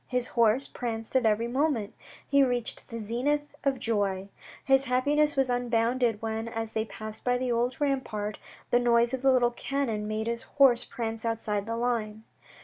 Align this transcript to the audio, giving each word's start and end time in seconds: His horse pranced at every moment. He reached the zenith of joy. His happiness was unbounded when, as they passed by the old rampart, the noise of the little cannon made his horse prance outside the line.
His 0.07 0.29
horse 0.29 0.67
pranced 0.67 1.15
at 1.15 1.27
every 1.27 1.47
moment. 1.47 1.93
He 2.27 2.43
reached 2.43 2.89
the 2.89 2.97
zenith 2.97 3.49
of 3.63 3.77
joy. 3.77 4.29
His 4.65 4.85
happiness 4.85 5.35
was 5.35 5.47
unbounded 5.47 6.23
when, 6.23 6.47
as 6.47 6.73
they 6.73 6.85
passed 6.85 7.23
by 7.23 7.37
the 7.37 7.51
old 7.51 7.79
rampart, 7.79 8.39
the 8.71 8.79
noise 8.79 9.13
of 9.13 9.21
the 9.21 9.31
little 9.31 9.51
cannon 9.51 10.07
made 10.07 10.25
his 10.25 10.41
horse 10.41 10.83
prance 10.83 11.23
outside 11.23 11.67
the 11.67 11.77
line. 11.77 12.23